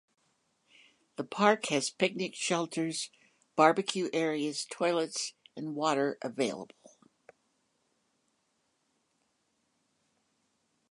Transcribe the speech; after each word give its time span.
The 1.17 1.23
park 1.23 1.67
has 1.67 1.91
picnic 1.91 2.33
shelters, 2.33 3.11
barbecue 3.55 4.09
areas, 4.13 4.65
toilets 4.65 5.35
and 5.55 5.75
water 5.75 6.17
available. 6.23 6.91